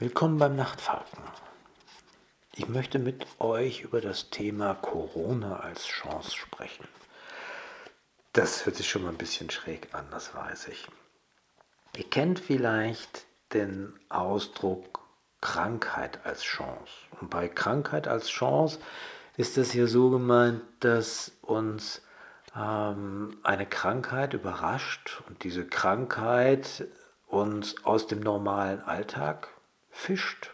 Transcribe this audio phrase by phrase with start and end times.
[0.00, 1.22] Willkommen beim Nachtfalken.
[2.56, 6.88] Ich möchte mit euch über das Thema Corona als Chance sprechen.
[8.32, 10.88] Das hört sich schon mal ein bisschen schräg an, das weiß ich.
[11.96, 14.98] Ihr kennt vielleicht den Ausdruck
[15.40, 16.90] Krankheit als Chance.
[17.20, 18.80] Und bei Krankheit als Chance
[19.36, 22.02] ist es hier so gemeint, dass uns
[22.56, 26.88] ähm, eine Krankheit überrascht und diese Krankheit
[27.28, 29.53] uns aus dem normalen Alltag
[29.94, 30.50] fischt.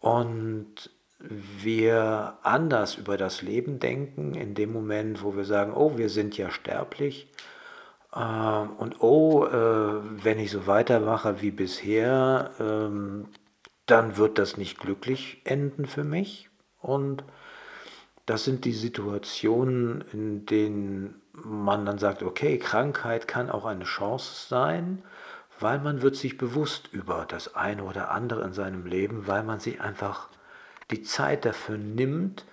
[0.00, 6.10] Und wir anders über das Leben denken, in dem Moment, wo wir sagen, oh, wir
[6.10, 7.28] sind ja sterblich.
[8.12, 13.26] Äh, und oh, äh, wenn ich so weitermache wie bisher, äh,
[13.86, 16.48] dann wird das nicht glücklich enden für mich.
[16.80, 17.24] Und
[18.26, 24.48] das sind die Situationen, in denen man dann sagt, okay, Krankheit kann auch eine Chance
[24.48, 25.02] sein
[25.60, 29.60] weil man wird sich bewusst über das eine oder andere in seinem Leben, weil man
[29.60, 30.28] sich einfach
[30.90, 32.44] die Zeit dafür nimmt,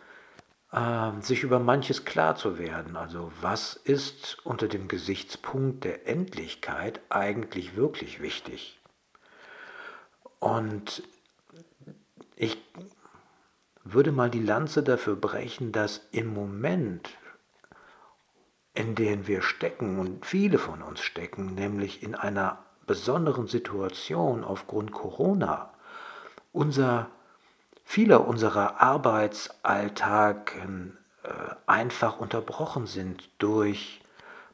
[0.72, 2.96] äh, sich über manches klar zu werden.
[2.96, 8.80] Also was ist unter dem Gesichtspunkt der Endlichkeit eigentlich wirklich wichtig?
[10.40, 11.04] Und
[12.36, 12.58] ich
[13.84, 17.10] würde mal die Lanze dafür brechen, dass im Moment,
[18.74, 24.92] in dem wir stecken und viele von uns stecken, nämlich in einer besonderen Situation aufgrund
[24.92, 25.72] Corona
[26.52, 27.08] unser,
[27.86, 30.58] vieler unserer Arbeitsalltag
[31.24, 31.30] äh,
[31.68, 34.02] einfach unterbrochen sind durch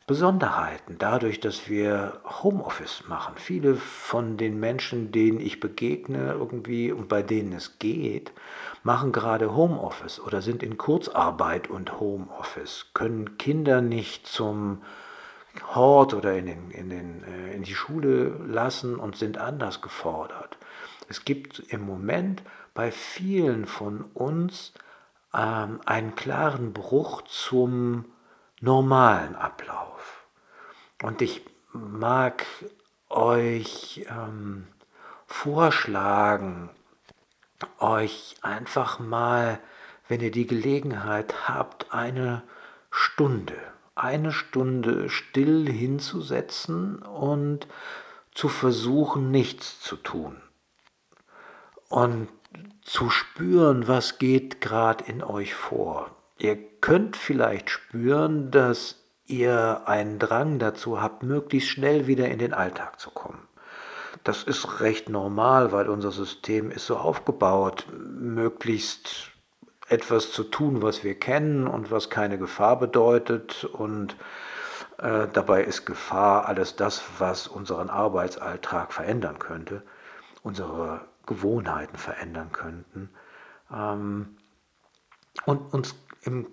[0.06, 3.34] Besonderheiten, dadurch, dass wir Homeoffice machen.
[3.38, 8.32] Viele von den Menschen, denen ich begegne irgendwie und bei denen es geht,
[8.84, 14.84] machen gerade Homeoffice oder sind in Kurzarbeit und Homeoffice, können Kinder nicht zum
[15.63, 20.58] Hort oder in, den, in, den, äh, in die Schule lassen und sind anders gefordert.
[21.09, 24.73] Es gibt im Moment bei vielen von uns
[25.33, 28.06] ähm, einen klaren Bruch zum
[28.59, 30.28] normalen Ablauf.
[31.03, 32.46] Und ich mag
[33.09, 34.67] euch ähm,
[35.25, 36.69] vorschlagen,
[37.79, 39.59] euch einfach mal,
[40.07, 42.44] wenn ihr die Gelegenheit habt, eine
[42.90, 43.57] Stunde
[43.97, 47.68] eine Stunde still hinzusetzen und
[48.34, 50.38] zu versuchen, nichts zu tun.
[51.90, 52.28] Und
[52.81, 56.12] zu spüren, was geht gerade in euch vor.
[56.38, 62.53] Ihr könnt vielleicht spüren, dass ihr einen Drang dazu habt, möglichst schnell wieder in den
[62.53, 63.47] Alltag zu kommen.
[64.24, 69.31] Das ist recht normal, weil unser System ist so aufgebaut, möglichst
[69.90, 73.64] etwas zu tun, was wir kennen und was keine Gefahr bedeutet.
[73.66, 74.16] Und
[74.98, 79.84] äh, dabei ist Gefahr alles das, was unseren Arbeitsalltag verändern könnte,
[80.44, 83.09] unsere Gewohnheiten verändern könnten.
[83.74, 84.38] Ähm,
[85.46, 86.47] und uns im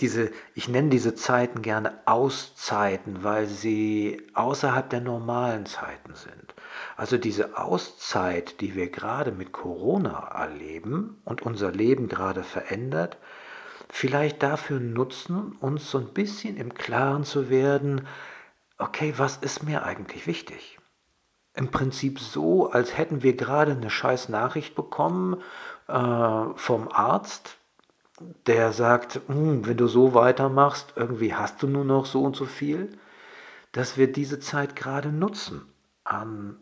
[0.00, 6.54] diese, ich nenne diese Zeiten gerne Auszeiten, weil sie außerhalb der normalen Zeiten sind.
[6.96, 13.18] Also diese Auszeit, die wir gerade mit Corona erleben und unser Leben gerade verändert,
[13.88, 18.06] vielleicht dafür nutzen, uns so ein bisschen im Klaren zu werden,
[18.78, 20.78] okay, was ist mir eigentlich wichtig?
[21.54, 25.40] Im Prinzip so, als hätten wir gerade eine scheiß Nachricht bekommen
[25.86, 27.58] äh, vom Arzt,
[28.46, 32.46] der sagt, hm, wenn du so weitermachst, irgendwie hast du nur noch so und so
[32.46, 32.96] viel,
[33.72, 35.62] dass wir diese Zeit gerade nutzen.
[36.04, 36.56] An,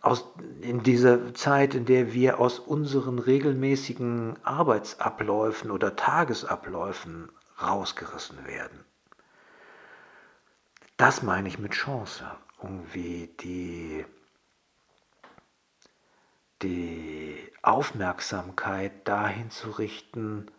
[0.00, 0.26] aus,
[0.60, 7.30] in dieser Zeit, in der wir aus unseren regelmäßigen Arbeitsabläufen oder Tagesabläufen
[7.62, 8.84] rausgerissen werden.
[10.96, 12.24] Das meine ich mit Chance.
[12.62, 14.04] Irgendwie die
[16.62, 17.13] die
[17.66, 20.50] Aufmerksamkeit dahin zu richten,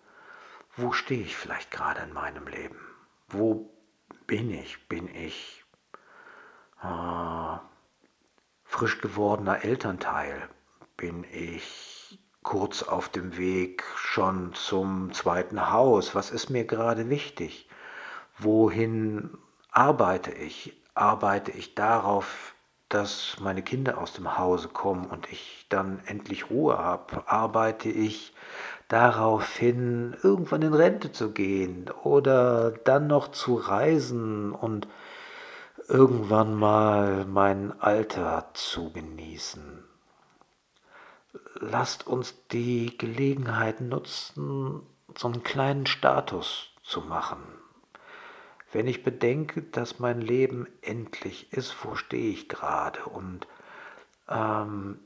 [0.75, 2.79] wo stehe ich vielleicht gerade in meinem Leben?
[3.27, 3.69] Wo
[4.27, 4.87] bin ich?
[4.89, 5.63] Bin ich
[6.81, 7.57] äh,
[8.63, 10.49] frisch gewordener Elternteil?
[10.97, 16.15] Bin ich kurz auf dem Weg schon zum zweiten Haus?
[16.15, 17.69] Was ist mir gerade wichtig?
[18.39, 19.37] Wohin
[19.71, 20.81] arbeite ich?
[20.95, 22.54] Arbeite ich darauf
[22.89, 28.33] dass meine Kinder aus dem Hause kommen und ich dann endlich Ruhe habe, arbeite ich
[28.87, 34.87] darauf hin, irgendwann in Rente zu gehen oder dann noch zu reisen und
[35.87, 39.83] irgendwann mal mein Alter zu genießen.
[41.55, 44.81] Lasst uns die Gelegenheit nutzen,
[45.17, 47.41] so einen kleinen Status zu machen,
[48.75, 53.47] wenn ich bedenke, dass mein Leben endlich ist, wo stehe ich gerade und
[54.27, 54.99] ähm,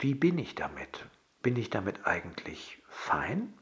[0.00, 1.06] wie bin ich damit?
[1.40, 3.56] Bin ich damit eigentlich fein?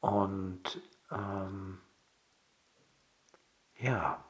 [0.00, 0.82] Und
[1.12, 1.78] ähm,
[3.78, 4.24] ja,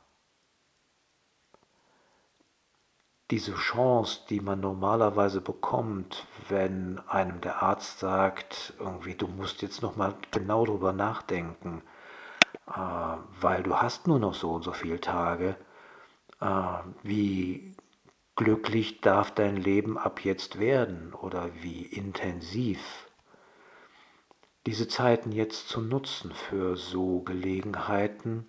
[3.30, 9.80] diese Chance, die man normalerweise bekommt, wenn einem der Arzt sagt, irgendwie, du musst jetzt
[9.80, 11.82] noch mal genau drüber nachdenken,
[12.66, 15.56] weil du hast nur noch so und so viele Tage,
[16.40, 17.74] äh, wie
[18.36, 22.80] glücklich darf dein Leben ab jetzt werden oder wie intensiv.
[24.66, 28.46] Diese Zeiten jetzt zu nutzen für so Gelegenheiten,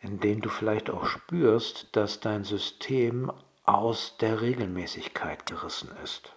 [0.00, 6.34] in denen du vielleicht auch spürst, dass dein System aus der Regelmäßigkeit gerissen ist.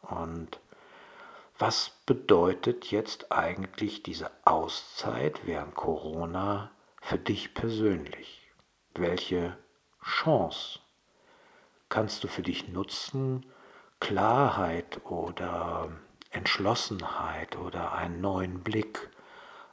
[0.00, 0.60] Und
[1.60, 6.70] was bedeutet jetzt eigentlich diese Auszeit während Corona
[7.02, 8.50] für dich persönlich?
[8.94, 9.58] Welche
[10.02, 10.80] Chance
[11.90, 13.44] kannst du für dich nutzen,
[14.00, 15.90] Klarheit oder
[16.30, 19.10] Entschlossenheit oder einen neuen Blick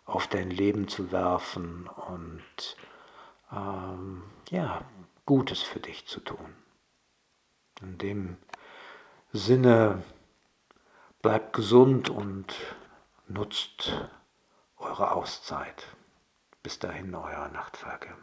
[0.04, 2.78] auf dein Leben zu werfen und
[3.50, 4.82] ähm, ja,
[5.26, 6.54] Gutes für dich zu tun.
[7.82, 8.38] In dem
[9.32, 10.04] Sinne,
[11.22, 12.54] bleibt gesund und
[13.28, 13.92] nutzt
[14.78, 15.88] eure Auszeit.
[16.64, 18.16] Bis dahin, euer Nachtfalke.